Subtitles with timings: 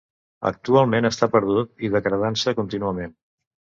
[0.49, 3.15] Actualment està perdut i degradant-se contínuament.